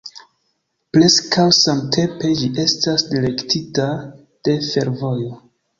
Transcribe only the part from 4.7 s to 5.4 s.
fervojo.